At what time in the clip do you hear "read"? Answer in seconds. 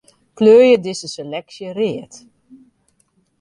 1.77-2.13